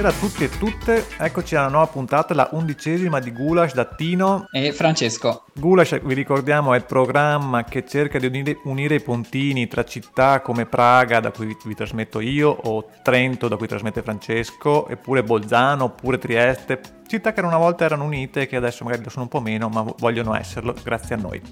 [0.00, 4.48] Buonasera a tutti e tutte, eccoci alla nuova puntata, la undicesima di Gulash da Tino
[4.50, 5.44] e Francesco.
[5.52, 10.40] Gulash, vi ricordiamo, è il programma che cerca di unire, unire i pontini tra città
[10.40, 15.22] come Praga, da cui vi, vi, trasmetto io, o Trento, da cui trasmette Francesco, eppure
[15.22, 19.24] Bolzano, oppure Trieste, città che una volta erano unite e che adesso magari lo sono
[19.24, 21.42] un po' meno, ma vogliono esserlo, grazie a noi.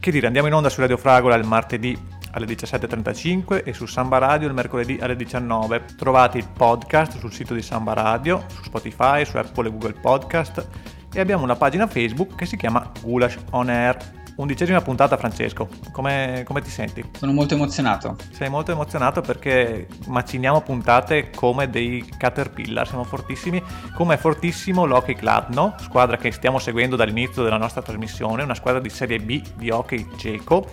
[0.00, 4.18] Che dire, andiamo in onda su Radio Fragola il martedì alle 17.35 e su Samba
[4.18, 5.84] Radio il mercoledì alle 19.
[5.96, 10.68] Trovate il podcast sul sito di Samba Radio, su Spotify, su Apple e Google Podcast
[11.14, 14.20] e abbiamo una pagina Facebook che si chiama Gulash On Air.
[14.34, 17.04] Undicesima puntata Francesco, come, come, ti senti?
[17.18, 18.16] Sono molto emozionato.
[18.30, 23.62] Sei molto emozionato perché maciniamo puntate come dei caterpillar, siamo fortissimi,
[23.94, 28.80] come è fortissimo l'Hockey Kladno, squadra che stiamo seguendo dall'inizio della nostra trasmissione, una squadra
[28.80, 30.66] di Serie B di hockey ceco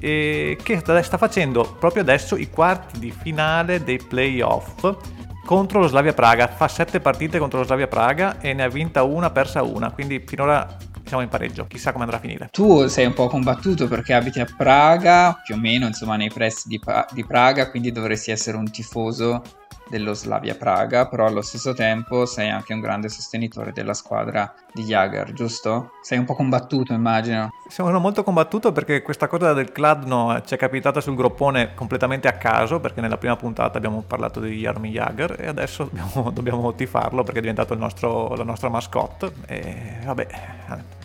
[0.00, 4.96] e che sta facendo proprio adesso i quarti di finale dei playoff
[5.44, 6.48] contro lo Slavia Praga.
[6.48, 10.22] Fa sette partite contro lo Slavia Praga e ne ha vinta una, persa una, quindi
[10.26, 12.48] finora siamo in pareggio, chissà come andrà a finire.
[12.52, 16.68] Tu sei un po' combattuto perché abiti a Praga, più o meno insomma nei pressi
[16.68, 16.80] di,
[17.12, 19.42] di Praga, quindi dovresti essere un tifoso
[19.90, 24.84] dello Slavia Praga, però allo stesso tempo sei anche un grande sostenitore della squadra di
[24.84, 25.92] Jager, giusto?
[26.00, 27.50] Sei un po' combattuto, immagino.
[27.68, 32.32] Sono molto combattuto perché questa cosa del Kladno ci è capitata sul groppone completamente a
[32.32, 37.22] caso, perché nella prima puntata abbiamo parlato di Jarmi Jager e adesso dobbiamo, dobbiamo tifarlo
[37.22, 40.26] perché è diventato nostro, la nostra mascotte e vabbè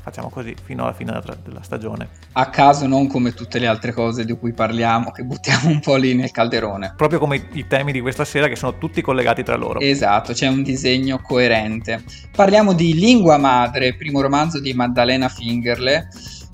[0.05, 2.09] facciamo così fino alla fine della, stagione.
[2.33, 5.95] A caso non come tutte le altre cose di cui parliamo, che buttiamo un po'
[5.95, 6.93] lì nel calderone.
[6.95, 9.79] Proprio come i, i temi di questa sera che sono tutti collegati tra loro.
[9.79, 12.03] Esatto, c'è un disegno coerente.
[12.35, 16.07] Parliamo di Lingua Madre, primo romanzo di Maddalena Fingerle,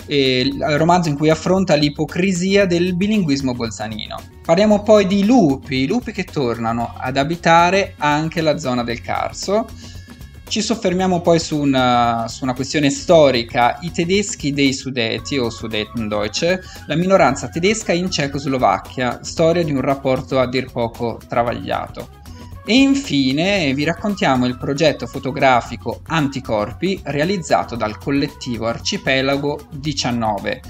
[0.06, 4.18] il romanzo in cui affronta l'ipocrisia del bilinguismo bolzanino.
[4.46, 9.68] Parliamo poi di lupi, lupi che tornano ad abitare anche la zona del Carso
[10.52, 16.62] ci soffermiamo poi su una, su una, questione storica, i tedeschi dei Sudeti o Sudetendeutsche,
[16.88, 22.20] la minoranza tedesca in Cecoslovacchia, storia di un rapporto a dir poco travagliato.
[22.66, 30.62] E infine vi raccontiamo il progetto fotografico Anticorpi realizzato dal collettivo Arcipelago 19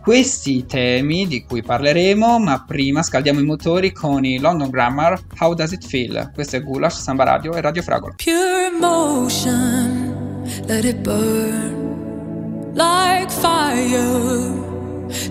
[0.00, 5.54] questi temi di cui parleremo, ma prima scaldiamo i motori con i London Grammar How
[5.54, 6.30] Does It Feel?
[6.34, 8.14] Questo è Gulash, Samba Radio e Radio Fragola.
[8.16, 14.66] Pure emotion, let it burn like fire.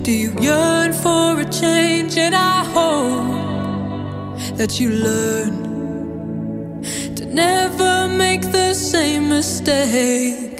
[0.02, 2.18] Do you yearn for a change?
[2.18, 6.82] And I hope that you learn
[7.14, 10.57] to never make the same mistake.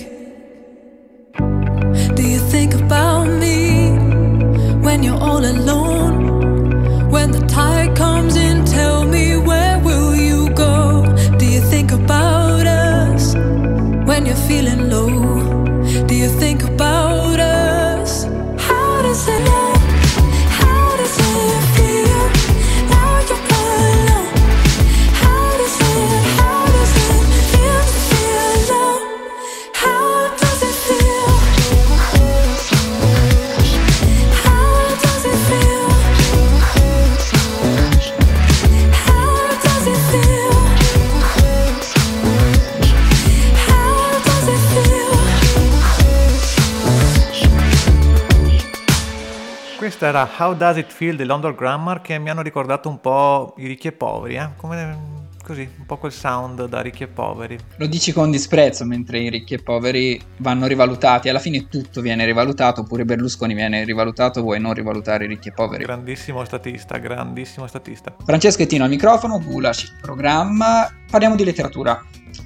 [49.99, 53.55] Questa era How Does It Feel di London Grammar che mi hanno ricordato un po'
[53.57, 54.51] i ricchi e poveri, eh?
[54.55, 57.59] come così, un po' quel sound da ricchi e poveri.
[57.79, 62.25] Lo dici con disprezzo, mentre i ricchi e poveri vanno rivalutati, alla fine tutto viene
[62.25, 65.83] rivalutato, oppure Berlusconi viene rivalutato, vuoi non rivalutare i ricchi e poveri?
[65.83, 68.15] Grandissimo statista, grandissimo statista.
[68.25, 72.01] Francesco Ettino al microfono, Gulaci programma, parliamo di letteratura.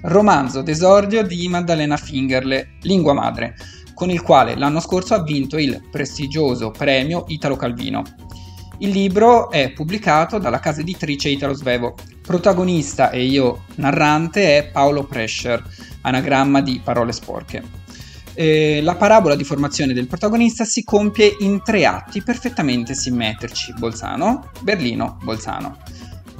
[0.04, 3.56] Romanzo d'esordio di Maddalena Fingerle, Lingua Madre
[4.02, 8.02] con il quale l'anno scorso ha vinto il prestigioso premio Italo Calvino.
[8.78, 11.94] Il libro è pubblicato dalla casa editrice Italo Svevo.
[12.20, 15.62] Protagonista e io narrante è Paolo Prescher,
[16.00, 17.62] anagramma di parole sporche.
[18.34, 24.50] Eh, la parabola di formazione del protagonista si compie in tre atti perfettamente simmetrici: Bolzano,
[24.62, 25.76] Berlino, Bolzano.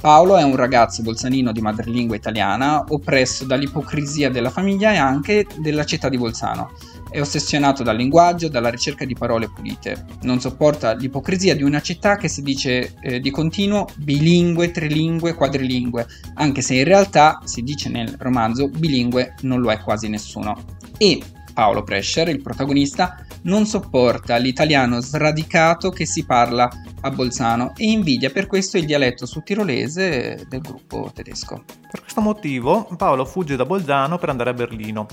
[0.01, 5.85] Paolo è un ragazzo bolzanino di madrelingua italiana, oppresso dall'ipocrisia della famiglia e anche della
[5.85, 6.71] città di Bolzano.
[7.13, 10.03] È ossessionato dal linguaggio, dalla ricerca di parole pulite.
[10.23, 16.07] Non sopporta l'ipocrisia di una città che si dice eh, di continuo bilingue, trilingue, quadrilingue,
[16.33, 20.59] anche se in realtà, si dice nel romanzo, bilingue non lo è quasi nessuno.
[20.97, 21.21] E
[21.53, 26.67] Paolo Prescher, il protagonista, non sopporta l'italiano sradicato che si parla
[27.01, 31.63] a Bolzano e invidia per questo il dialetto sudtirolese del gruppo tedesco.
[31.91, 35.05] Per questo motivo Paolo fugge da Bolzano per andare a Berlino.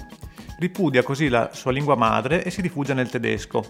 [0.61, 3.65] Ripudia così la sua lingua madre e si rifugia nel tedesco.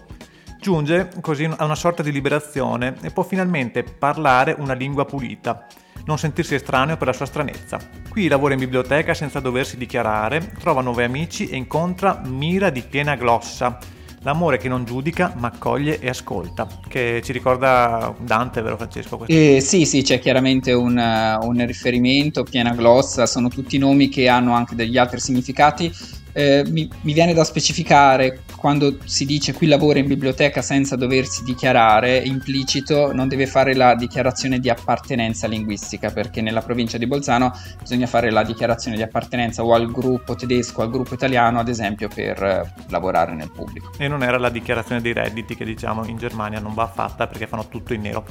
[0.59, 5.67] Giunge così a una sorta di liberazione e può finalmente parlare una lingua pulita,
[6.03, 7.79] non sentirsi estraneo per la sua stranezza.
[8.09, 13.15] Qui lavora in biblioteca senza doversi dichiarare, trova nuovi amici e incontra Mira di piena
[13.15, 13.79] glossa,
[14.23, 19.25] L'amore che non giudica ma accoglie e ascolta, che ci ricorda Dante, vero Francesco?
[19.25, 24.53] Eh, sì, sì, c'è chiaramente un, un riferimento, piena glossa, sono tutti nomi che hanno
[24.53, 25.91] anche degli altri significati
[26.33, 31.43] eh, mi, mi, viene da specificare quando si dice qui lavora in biblioteca senza doversi
[31.43, 37.51] dichiarare, implicito non deve fare la dichiarazione di appartenenza linguistica perché nella provincia di Bolzano
[37.79, 42.07] bisogna fare la dichiarazione di appartenenza o al gruppo tedesco al gruppo italiano ad esempio
[42.07, 43.91] per eh, lavorare nel pubblico.
[43.97, 47.47] E non era la dichiarazione dei redditi che diciamo in Germania non va fatta perché
[47.47, 48.25] fanno tutto in nero.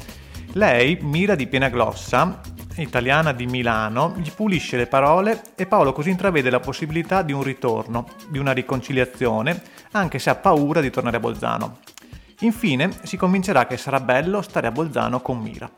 [0.54, 2.40] Lei, Mira di piena glossa,
[2.74, 7.44] italiana di Milano, gli pulisce le parole e Paolo così intravede la possibilità di un
[7.44, 9.62] ritorno, di una riconciliazione,
[9.92, 11.78] anche se ha paura di tornare a Bolzano.
[12.40, 15.70] Infine si convincerà che sarà bello stare a Bolzano con Mira.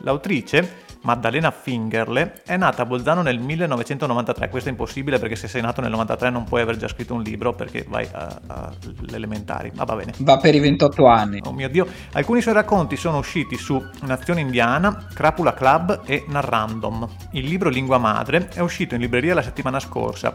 [0.00, 4.48] L'autrice Maddalena Fingerle è nata a Bolzano nel 1993.
[4.48, 7.22] Questo è impossibile perché se sei nato nel 93 non puoi aver già scritto un
[7.22, 9.70] libro perché vai alle elementari.
[9.74, 10.12] Ma va bene.
[10.18, 11.40] Va per i 28 anni.
[11.44, 11.86] Oh mio Dio.
[12.12, 17.08] Alcuni suoi racconti sono usciti su Nazione Indiana, Crapula Club e Narrandom.
[17.32, 20.32] Il libro Lingua Madre è uscito in libreria la settimana scorsa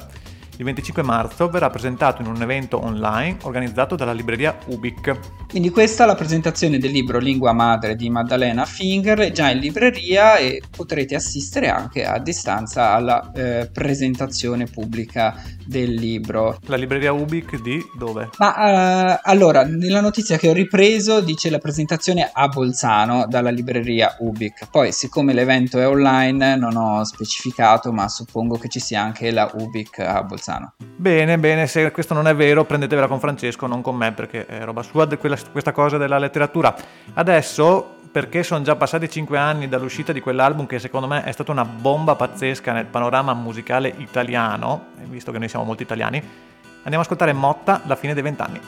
[0.58, 5.18] il 25 marzo verrà presentato in un evento online organizzato dalla libreria Ubic.
[5.50, 9.60] Quindi questa è la presentazione del libro Lingua Madre di Maddalena Finger, è già in
[9.60, 16.60] libreria e potrete assistere anche a distanza alla eh, presentazione pubblica del libro.
[16.66, 18.30] La libreria Ubic di dove?
[18.38, 24.18] Ma uh, allora, nella notizia che ho ripreso dice la presentazione a Bolzano dalla libreria
[24.20, 24.68] Ubic.
[24.70, 29.50] Poi, siccome l'evento è online, non ho specificato, ma suppongo che ci sia anche la
[29.54, 30.43] Ubic a Bolzano.
[30.44, 30.74] Bolzano.
[30.78, 34.64] Bene, bene, se questo non è vero prendetevela con Francesco, non con me perché è
[34.64, 36.76] roba sua quella, questa cosa della letteratura.
[37.14, 41.52] Adesso, perché sono già passati 5 anni dall'uscita di quell'album che secondo me è stata
[41.52, 47.04] una bomba pazzesca nel panorama musicale italiano, visto che noi siamo molti italiani, andiamo ad
[47.04, 48.60] ascoltare Motta, La fine dei vent'anni.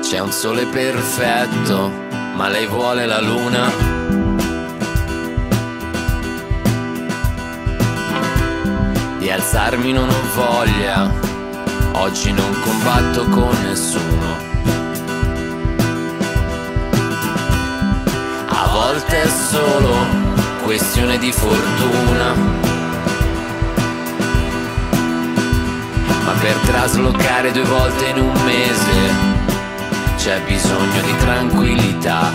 [0.00, 1.90] C'è un sole perfetto,
[2.36, 4.01] ma lei vuole la luna
[9.22, 11.08] Di alzarmi non ho voglia,
[11.92, 14.36] oggi non combatto con nessuno.
[18.48, 19.94] A volte è solo
[20.64, 22.34] questione di fortuna.
[26.24, 29.14] Ma per traslocare due volte in un mese
[30.16, 32.32] c'è bisogno di tranquillità.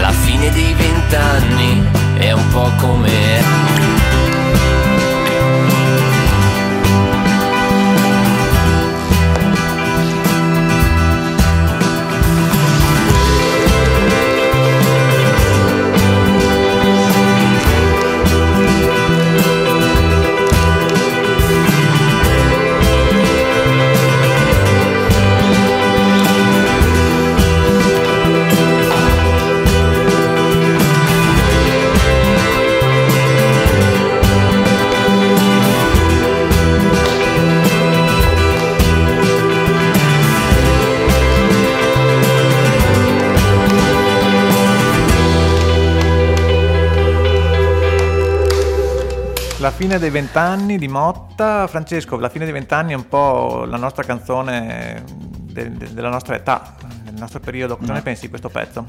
[0.00, 4.01] La fine dei vent'anni è un po' come
[49.82, 51.66] fine dei vent'anni di Motta.
[51.66, 55.02] Francesco, la fine dei vent'anni è un po' la nostra canzone
[55.40, 57.76] de- de- della nostra età, del nostro periodo.
[57.76, 57.94] Cosa no.
[57.94, 58.86] ne pensi di questo pezzo?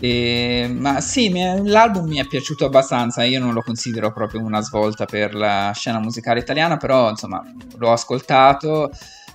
[0.00, 3.22] Eh, ma sì, mi, l'album mi è piaciuto abbastanza.
[3.22, 7.42] Io non lo considero proprio una svolta per la scena musicale italiana, però insomma
[7.76, 8.90] l'ho ascoltato.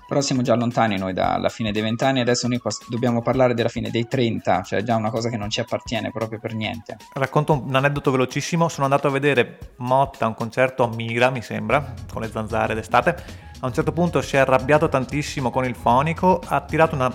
[0.08, 3.90] Però siamo già lontani noi dalla fine dei vent'anni, adesso noi dobbiamo parlare della fine
[3.90, 6.98] dei 30, cioè già una cosa che non ci appartiene proprio per niente.
[7.14, 11.94] Racconto un aneddoto velocissimo, sono andato a vedere Motta, un concerto a Mira, mi sembra,
[12.12, 13.44] con le zanzare d'estate.
[13.60, 17.12] A A un certo punto si è arrabbiato tantissimo con il fonico, ha tirato una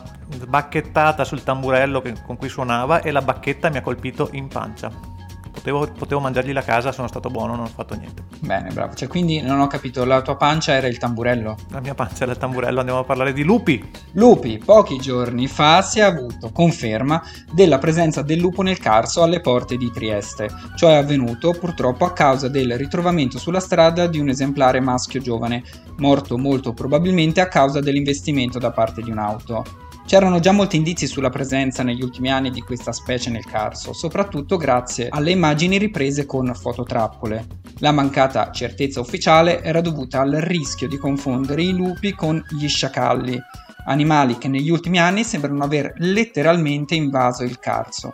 [0.49, 5.19] bacchettata sul tamburello che, con cui suonava e la bacchetta mi ha colpito in pancia.
[5.60, 8.24] Potevo, potevo, mangiargli la casa, sono stato buono, non ho fatto niente.
[8.38, 8.94] Bene, bravo.
[8.94, 11.54] Cioè, quindi non ho capito, la tua pancia era il tamburello?
[11.68, 13.90] La mia pancia era il tamburello, andiamo a parlare di lupi.
[14.12, 19.42] Lupi, pochi giorni fa si è avuto conferma della presenza del lupo nel Carso alle
[19.42, 20.48] porte di Trieste.
[20.76, 25.62] Ciò è avvenuto purtroppo a causa del ritrovamento sulla strada di un esemplare maschio giovane,
[25.98, 29.88] morto molto probabilmente a causa dell'investimento da parte di un'auto.
[30.10, 34.56] C'erano già molti indizi sulla presenza negli ultimi anni di questa specie nel Carso, soprattutto
[34.56, 37.46] grazie alle immagini riprese con fototrappole.
[37.78, 43.40] La mancata certezza ufficiale era dovuta al rischio di confondere i lupi con gli sciacalli,
[43.86, 48.12] animali che negli ultimi anni sembrano aver letteralmente invaso il Carso.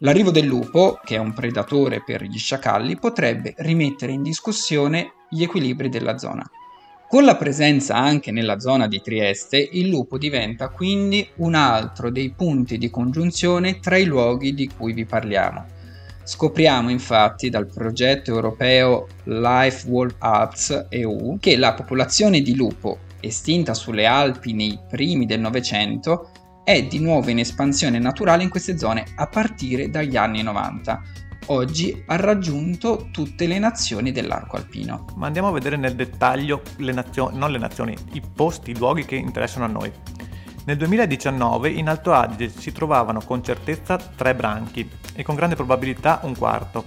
[0.00, 5.42] L'arrivo del lupo, che è un predatore per gli sciacalli, potrebbe rimettere in discussione gli
[5.42, 6.46] equilibri della zona.
[7.08, 12.30] Con la presenza anche nella zona di Trieste, il lupo diventa quindi un altro dei
[12.30, 15.64] punti di congiunzione tra i luoghi di cui vi parliamo.
[16.24, 23.72] Scopriamo infatti dal progetto europeo Life World Arts EU che la popolazione di lupo, estinta
[23.72, 26.30] sulle Alpi nei primi del Novecento,
[26.64, 31.02] è di nuovo in espansione naturale in queste zone a partire dagli anni 90
[31.46, 35.06] oggi ha raggiunto tutte le nazioni dell'arco alpino.
[35.16, 39.04] Ma andiamo a vedere nel dettaglio le nazioni, non le nazioni, i posti, i luoghi
[39.04, 39.92] che interessano a noi.
[40.64, 46.20] Nel 2019 in Alto Adige si trovavano con certezza tre branchi e con grande probabilità
[46.24, 46.84] un quarto.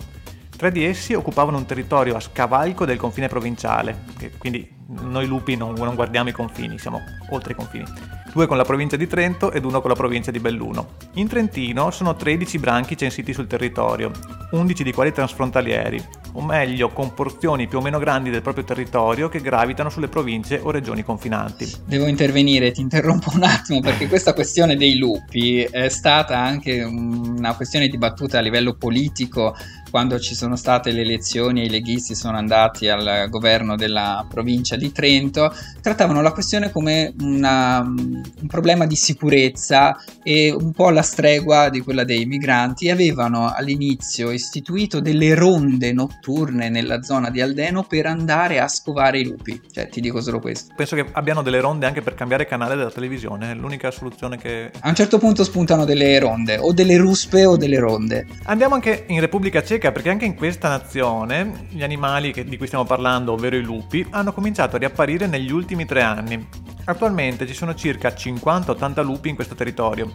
[0.50, 4.04] Tre di essi occupavano un territorio a scavalco del confine provinciale,
[4.38, 8.64] quindi noi lupi non, non guardiamo i confini, siamo oltre i confini due con la
[8.64, 10.96] provincia di Trento ed uno con la provincia di Belluno.
[11.14, 14.12] In Trentino sono 13 branchi censiti sul territorio,
[14.52, 16.04] 11 di quali transfrontalieri,
[16.34, 20.60] o meglio con porzioni più o meno grandi del proprio territorio che gravitano sulle province
[20.62, 21.72] o regioni confinanti.
[21.86, 27.56] Devo intervenire, ti interrompo un attimo perché questa questione dei lupi è stata anche una
[27.56, 29.56] questione dibattuta a livello politico
[29.90, 34.76] quando ci sono state le elezioni e i leghisti sono andati al governo della provincia
[34.76, 41.02] di Trento, trattavano la questione come una, un problema di sicurezza e un po' alla
[41.02, 47.42] stregua di quella dei migranti e avevano all'inizio istituito delle ronde notturne nella zona di
[47.42, 49.60] Aldeno per andare a scovare i lupi.
[49.72, 50.74] Cioè, ti dico solo questo.
[50.76, 54.72] Penso che abbiano delle ronde anche per cambiare canale della televisione, è l'unica soluzione che...
[54.80, 58.28] A un certo punto spuntano delle ronde, o delle ruspe o delle ronde.
[58.44, 62.68] Andiamo anche in Repubblica Ceca Ceca perché anche in questa nazione gli animali di cui
[62.68, 66.48] stiamo parlando, ovvero i lupi, hanno cominciato a riapparire negli ultimi tre anni.
[66.84, 70.12] Attualmente ci sono circa 50-80 lupi in questo territorio.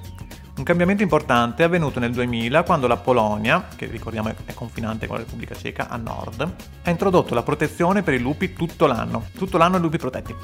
[0.56, 5.16] Un cambiamento importante è avvenuto nel 2000 quando la Polonia, che ricordiamo è confinante con
[5.16, 9.28] la Repubblica Ceca a nord, ha introdotto la protezione per i lupi tutto l'anno.
[9.34, 10.34] Tutto l'anno i lupi protetti.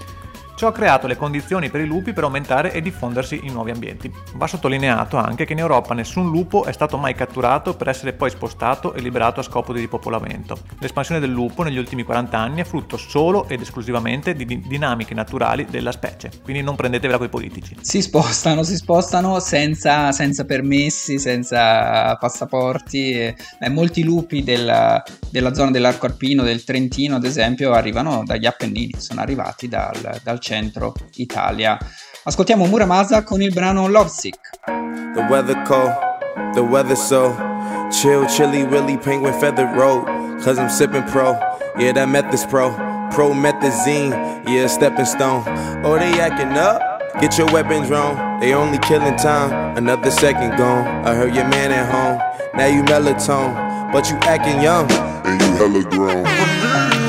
[0.60, 4.12] Ciò ha creato le condizioni per i lupi per aumentare e diffondersi in nuovi ambienti.
[4.34, 8.28] Va sottolineato anche che in Europa nessun lupo è stato mai catturato per essere poi
[8.28, 10.58] spostato e liberato a scopo di ripopolamento.
[10.80, 15.64] L'espansione del lupo negli ultimi 40 anni è frutto solo ed esclusivamente di dinamiche naturali
[15.64, 17.76] della specie, quindi non prendetevela coi politici.
[17.80, 23.12] Si spostano, si spostano senza, senza permessi, senza passaporti.
[23.12, 28.44] E, eh, molti lupi della, della zona dell'arco alpino, del Trentino ad esempio, arrivano dagli
[28.44, 31.78] Appennini, sono arrivati dal, dal centro centro Italia.
[32.24, 34.40] Ascoltiamo Muramasa con il brano Lovesick.
[34.66, 35.94] The weather cold,
[36.54, 37.32] the weather so
[37.90, 40.04] chill, chilly, willy, penguin feathered road.
[40.42, 41.38] Cause I'm sipping pro,
[41.78, 42.70] yeah, that meth is pro.
[43.12, 44.10] Pro methazine,
[44.48, 45.44] yeah, stepping stone.
[45.84, 46.80] Oh, they acting up.
[47.20, 49.76] Get your weapons drawn, they only killing time.
[49.76, 50.86] Another second gone.
[51.06, 52.18] I heard your man at home.
[52.54, 54.90] Now you melatonin, but you acting young.
[55.24, 56.99] And you hella grown.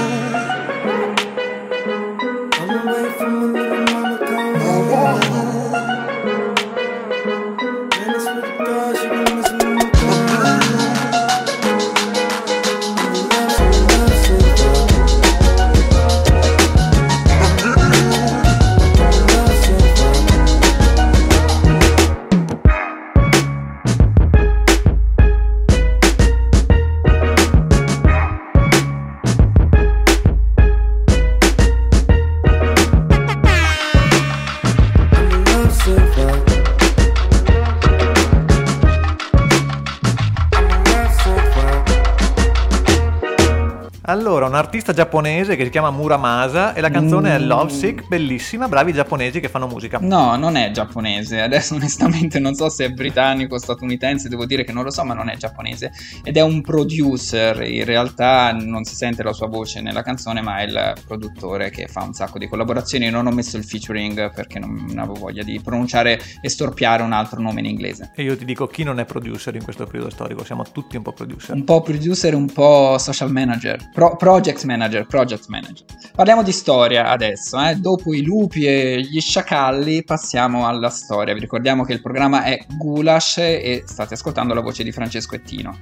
[44.52, 47.34] Un artista giapponese che si chiama Muramasa e la canzone Mm.
[47.34, 49.98] è Love Sick, bellissima, bravi giapponesi che fanno musica.
[50.02, 51.40] No, non è giapponese.
[51.42, 55.04] Adesso onestamente non so se è britannico o statunitense, devo dire che non lo so,
[55.06, 55.92] ma non è giapponese.
[56.24, 60.58] Ed è un producer, in realtà non si sente la sua voce nella canzone, ma
[60.58, 63.10] è il produttore che fa un sacco di collaborazioni.
[63.10, 67.40] Non ho messo il featuring perché non avevo voglia di pronunciare e storpiare un altro
[67.42, 68.12] nome in inglese.
[68.16, 71.04] E io ti dico chi non è producer in questo periodo storico, siamo tutti un
[71.04, 71.56] po' producer.
[71.56, 75.86] Un po' producer, un po' social manager, Pro- project manager, project manager.
[76.16, 77.76] Parliamo di storia adesso, eh.
[77.76, 81.36] dopo i lupi e gli sciacalli passiamo alla storia.
[81.36, 85.78] Vi ricordiamo che il programma è Gulash e state ascoltando la voce di Francesco Ettino.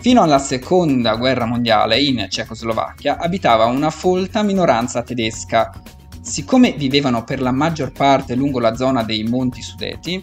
[0.00, 5.72] Fino alla seconda guerra mondiale in Cecoslovacchia abitava una folta minoranza tedesca.
[6.20, 10.22] Siccome vivevano per la maggior parte lungo la zona dei Monti Sudeti,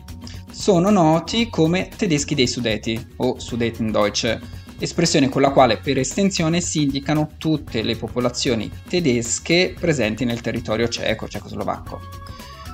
[0.52, 6.84] sono noti come tedeschi dei Sudeti o Sudetendeutsche, espressione con la quale per estensione si
[6.84, 12.00] indicano tutte le popolazioni tedesche presenti nel territorio ceco, cecoslovacco.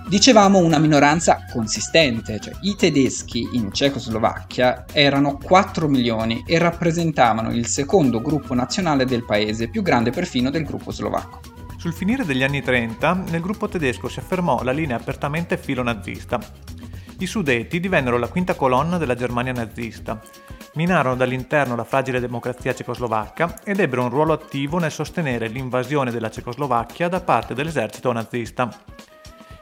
[0.08, 7.66] Dicevamo una minoranza consistente, cioè i tedeschi in Cecoslovacchia erano 4 milioni e rappresentavano il
[7.68, 11.40] secondo gruppo nazionale del paese, più grande perfino del gruppo slovacco.
[11.78, 16.40] Sul finire degli anni 30, nel gruppo tedesco si affermò la linea apertamente filonazista.
[17.20, 20.22] I Sudeti divennero la quinta colonna della Germania nazista,
[20.74, 26.32] minarono dall'interno la fragile democrazia cecoslovacca ed ebbero un ruolo attivo nel sostenere l'invasione della
[26.32, 28.70] Cecoslovacchia da parte dell'esercito nazista.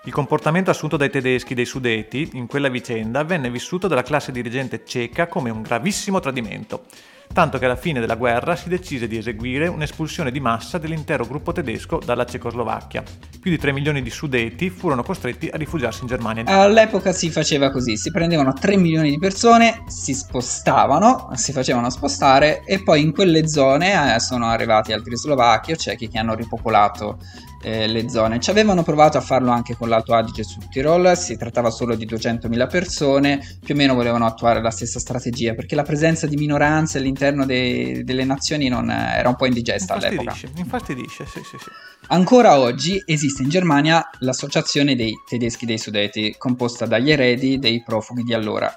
[0.04, 4.86] Il comportamento assunto dai tedeschi dei Sudeti in quella vicenda venne vissuto dalla classe dirigente
[4.86, 6.86] ceca come un gravissimo tradimento,
[7.32, 11.52] tanto che alla fine della guerra si decise di eseguire un'espulsione di massa dell'intero gruppo
[11.52, 13.04] tedesco dalla Cecoslovacchia.
[13.40, 16.44] Più di 3 milioni di Sudeti furono costretti a rifugiarsi in Germania.
[16.46, 22.64] All'epoca si faceva così, si prendevano 3 milioni di persone, si spostavano, si facevano spostare
[22.66, 27.20] e poi in quelle zone eh, sono arrivati altri slovacchi o cechi che hanno ripopolato
[27.62, 28.40] eh, le zone.
[28.40, 32.06] Ci avevano provato a farlo anche con l'Alto Adige sul Tirol, si trattava solo di
[32.06, 36.98] 200.000 persone, più o meno volevano attuare la stessa strategia perché la presenza di minoranze
[36.98, 40.32] all'interno dei- delle nazioni non, era un po' indigesta all'epoca.
[40.32, 41.70] Infastidisce, infastidisce, sì, sì, sì.
[42.08, 48.24] Ancora oggi esiste in Germania l'associazione dei tedeschi dei Sudeti, composta dagli eredi dei profughi
[48.24, 48.74] di allora.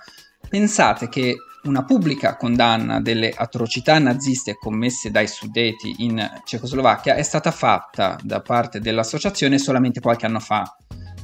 [0.48, 7.52] Pensate che una pubblica condanna delle atrocità naziste commesse dai Sudeti in Cecoslovacchia è stata
[7.52, 10.76] fatta da parte dell'associazione solamente qualche anno fa.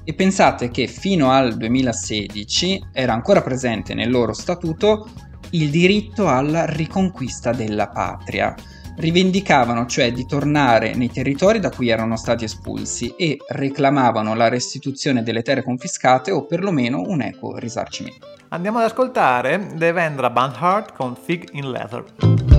[0.04, 5.10] E pensate che fino al 2016 era ancora presente nel loro statuto
[5.50, 8.54] il diritto alla riconquista della patria
[8.98, 15.22] rivendicavano cioè di tornare nei territori da cui erano stati espulsi e reclamavano la restituzione
[15.22, 18.26] delle terre confiscate o perlomeno un equo risarcimento.
[18.48, 22.57] Andiamo ad ascoltare Devendra Banhart con Fig in Leather.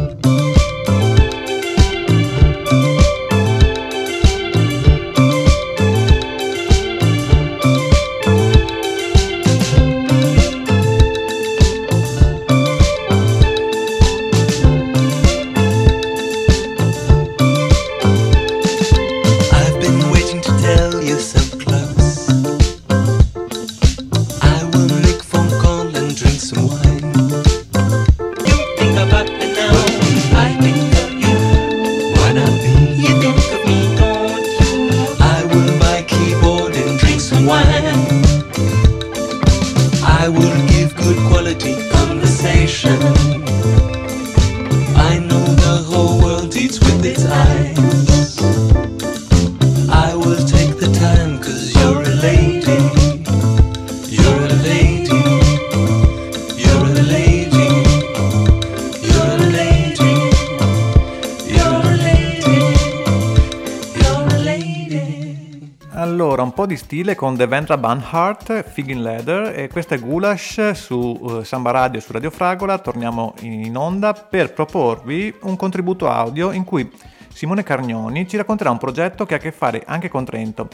[66.89, 71.99] Stile con Devendra Banhart, Fig in Leather e questa è Gulash su eh, Samba Radio
[71.99, 72.80] e su Radio Fragola.
[72.80, 76.91] Torniamo in onda per proporvi un contributo audio in cui
[77.32, 80.67] Simone Carnioni ci racconterà un progetto che ha a che fare anche con Trento.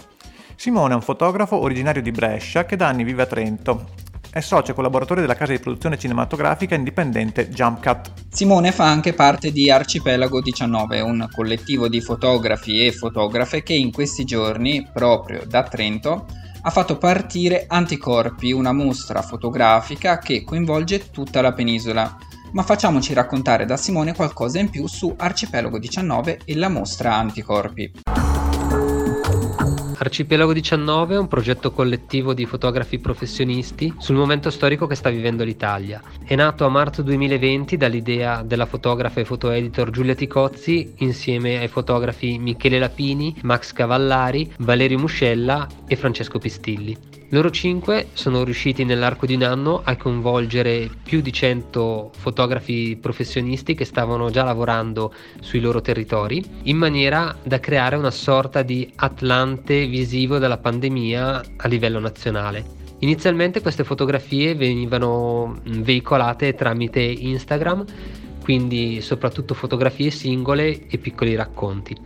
[0.56, 3.86] Simone è un fotografo originario di Brescia che da anni vive a Trento.
[4.36, 8.12] È socio e collaboratore della casa di produzione cinematografica indipendente Jump Cut.
[8.28, 13.94] Simone fa anche parte di Arcipelago 19, un collettivo di fotografi e fotografe che in
[13.94, 16.26] questi giorni, proprio da Trento,
[16.64, 22.18] ha fatto partire Anticorpi, una mostra fotografica che coinvolge tutta la penisola.
[22.52, 27.90] Ma facciamoci raccontare da Simone qualcosa in più su Arcipelago 19 e la mostra Anticorpi.
[29.98, 35.46] Arcipelago 19 è un progetto collettivo di fotografi professionisti sul momento storico che sta vivendo
[35.46, 36.02] l'Italia.
[36.24, 42.38] È nato a marzo 2020 dall'idea della fotografa e fotoeditor Giulia Ticozzi insieme ai fotografi
[42.40, 47.15] Michele Lapini, Max Cavallari, Valerio Muscella e Francesco Pistilli.
[47.30, 53.74] Loro cinque sono riusciti nell'arco di un anno a coinvolgere più di 100 fotografi professionisti
[53.74, 59.88] che stavano già lavorando sui loro territori in maniera da creare una sorta di atlante
[59.88, 62.64] visivo della pandemia a livello nazionale.
[63.00, 67.86] Inizialmente queste fotografie venivano veicolate tramite Instagram,
[68.44, 71.98] quindi soprattutto fotografie singole e piccoli racconti.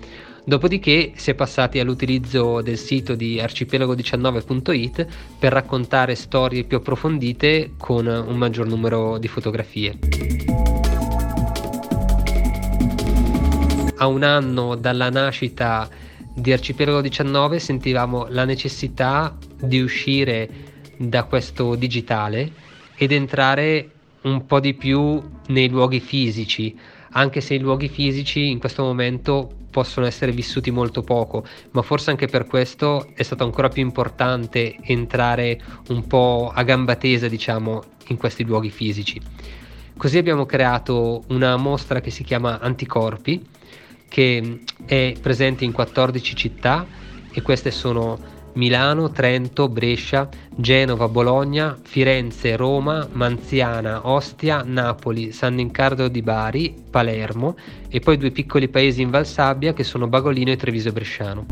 [0.49, 5.07] Dopodiché si è passati all'utilizzo del sito di arcipelago19.it
[5.37, 9.99] per raccontare storie più approfondite con un maggior numero di fotografie.
[13.97, 15.87] A un anno dalla nascita
[16.33, 20.49] di Arcipelago 19 sentivamo la necessità di uscire
[20.97, 22.51] da questo digitale
[22.95, 26.75] ed entrare un po' di più nei luoghi fisici,
[27.11, 32.09] anche se i luoghi fisici in questo momento possono essere vissuti molto poco, ma forse
[32.09, 37.83] anche per questo è stato ancora più importante entrare un po' a gamba tesa, diciamo,
[38.07, 39.21] in questi luoghi fisici.
[39.95, 43.45] Così abbiamo creato una mostra che si chiama Anticorpi,
[44.07, 46.85] che è presente in 14 città
[47.31, 48.17] e queste sono
[48.59, 57.55] Milano, Trento, Brescia, Genova, Bologna, Firenze, Roma, Manziana, Ostia, Napoli, San Niccardo di Bari, Palermo
[57.87, 61.45] e poi due piccoli paesi in Valsabbia che sono Bagolino e Treviso Bresciano.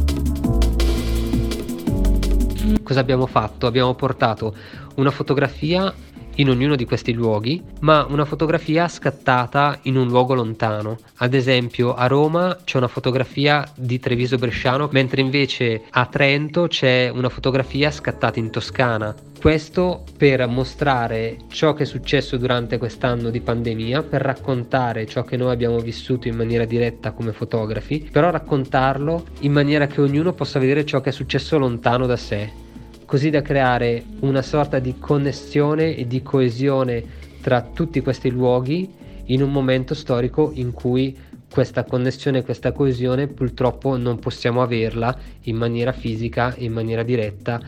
[2.83, 3.67] Cosa abbiamo fatto?
[3.67, 4.53] Abbiamo portato
[4.95, 5.93] una fotografia
[6.37, 10.97] in ognuno di questi luoghi, ma una fotografia scattata in un luogo lontano.
[11.17, 17.09] Ad esempio a Roma c'è una fotografia di Treviso Bresciano, mentre invece a Trento c'è
[17.13, 19.15] una fotografia scattata in Toscana.
[19.39, 25.37] Questo per mostrare ciò che è successo durante quest'anno di pandemia, per raccontare ciò che
[25.37, 30.59] noi abbiamo vissuto in maniera diretta come fotografi, però raccontarlo in maniera che ognuno possa
[30.59, 32.65] vedere ciò che è successo lontano da sé
[33.07, 37.01] così da creare una sorta di connessione e di coesione
[37.41, 38.93] tra tutti questi luoghi
[39.27, 41.17] in un momento storico in cui
[41.49, 47.61] questa connessione questa coesione purtroppo non possiamo averla in maniera fisica in maniera diretta.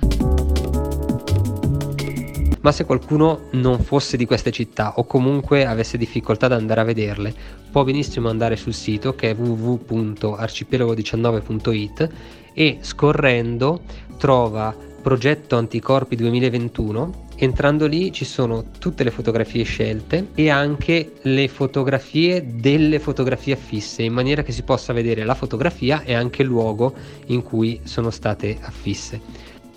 [2.62, 6.84] Ma se qualcuno non fosse di queste città o comunque avesse difficoltà ad andare a
[6.84, 7.34] vederle,
[7.72, 12.10] può benissimo andare sul sito che è www.arcipelago19.it
[12.54, 13.80] e scorrendo
[14.18, 17.28] trova progetto Anticorpi 2021.
[17.36, 24.04] Entrando lì ci sono tutte le fotografie scelte e anche le fotografie delle fotografie affisse,
[24.04, 26.94] in maniera che si possa vedere la fotografia e anche il luogo
[27.28, 29.22] in cui sono state affisse.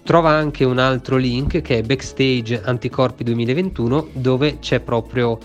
[0.03, 5.39] Trova anche un altro link che è Backstage Anticorpi 2021 dove c'è proprio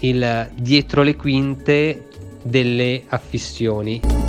[0.00, 2.08] il dietro le quinte
[2.42, 4.27] delle affissioni.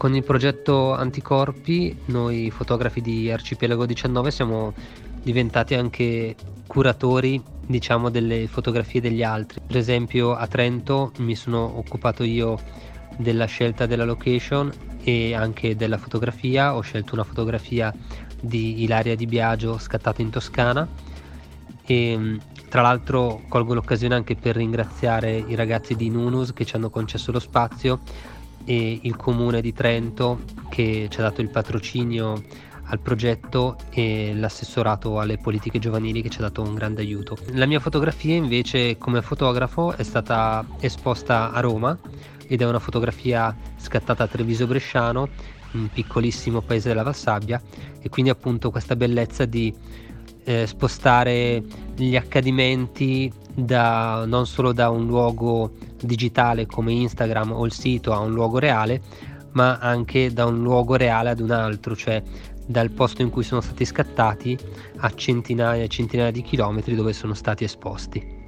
[0.00, 4.72] Con il progetto Anticorpi, noi fotografi di Arcipelago 19 siamo
[5.22, 6.34] diventati anche
[6.66, 9.60] curatori, diciamo, delle fotografie degli altri.
[9.66, 12.58] Per esempio a Trento mi sono occupato io
[13.18, 14.72] della scelta della location
[15.04, 16.74] e anche della fotografia.
[16.74, 17.94] Ho scelto una fotografia
[18.40, 20.88] di Ilaria Di Biagio scattata in Toscana
[21.84, 22.38] e
[22.70, 27.32] tra l'altro colgo l'occasione anche per ringraziare i ragazzi di Nunus che ci hanno concesso
[27.32, 28.00] lo spazio
[28.64, 32.42] e il comune di Trento che ci ha dato il patrocinio
[32.90, 37.38] al progetto e l'assessorato alle politiche giovanili che ci ha dato un grande aiuto.
[37.52, 41.96] La mia fotografia invece come fotografo è stata esposta a Roma
[42.46, 45.28] ed è una fotografia scattata a Treviso Bresciano,
[45.72, 47.62] un piccolissimo paese della Vassabbia
[48.00, 49.72] e quindi appunto questa bellezza di
[50.42, 51.62] eh, spostare
[51.94, 58.18] gli accadimenti da, non solo da un luogo digitale come Instagram o il sito a
[58.18, 59.00] un luogo reale,
[59.52, 62.22] ma anche da un luogo reale ad un altro, cioè
[62.66, 64.56] dal posto in cui sono stati scattati
[64.98, 68.39] a centinaia e centinaia di chilometri dove sono stati esposti.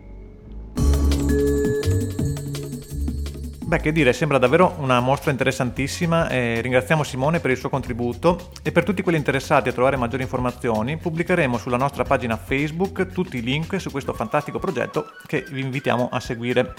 [3.73, 8.51] Beh, che dire, sembra davvero una mostra interessantissima e ringraziamo Simone per il suo contributo
[8.63, 13.39] e per tutti quelli interessati a trovare maggiori informazioni pubblicheremo sulla nostra pagina Facebook tutti
[13.39, 16.75] i link su questo fantastico progetto che vi invitiamo a seguire.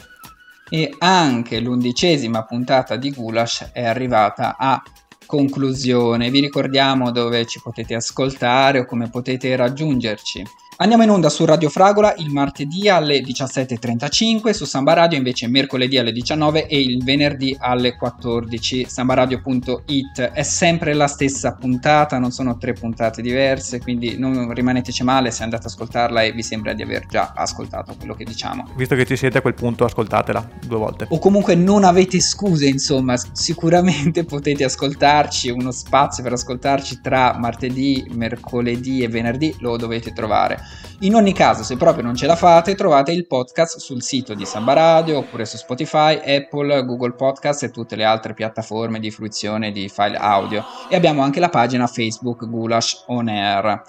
[0.70, 4.80] E anche l'undicesima puntata di Gulash è arrivata a
[5.26, 6.30] conclusione.
[6.30, 10.44] Vi ricordiamo dove ci potete ascoltare o come potete raggiungerci.
[10.78, 16.00] Andiamo in onda su Radio Fragola il martedì alle 17.35, su Samba Radio invece mercoledì
[16.00, 18.86] alle 19 e il venerdì alle 14.
[18.90, 25.30] Sambaradio.it è sempre la stessa puntata, non sono tre puntate diverse, quindi non rimaneteci male
[25.30, 28.70] se andate ad ascoltarla e vi sembra di aver già ascoltato quello che diciamo.
[28.76, 31.06] Visto che ci siete a quel punto, ascoltatela due volte.
[31.10, 38.08] O comunque non avete scuse, insomma, sicuramente potete ascoltarci, uno spazio per ascoltarci tra martedì,
[38.10, 40.63] mercoledì e venerdì lo dovete trovare.
[41.00, 44.46] In ogni caso, se proprio non ce la fate, trovate il podcast sul sito di
[44.46, 49.72] Samba Radio oppure su Spotify, Apple, Google Podcast e tutte le altre piattaforme di fruizione
[49.72, 50.64] di file audio.
[50.90, 53.82] E abbiamo anche la pagina Facebook Gulash On Air.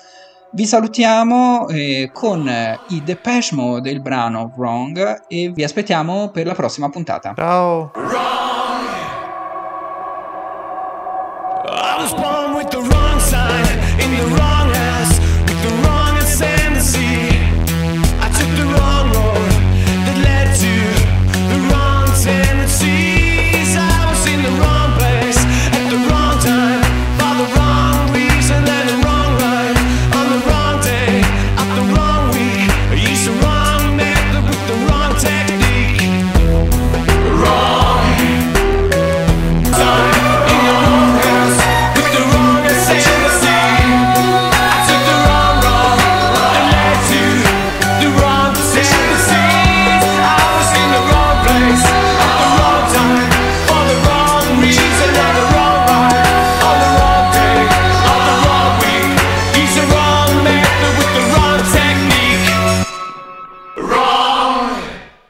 [0.51, 2.49] Vi salutiamo eh, con
[2.89, 7.33] i Depeche Mode del brano Wrong e vi aspettiamo per la prossima puntata.
[7.35, 7.91] Ciao!
[7.95, 8.74] Wrong!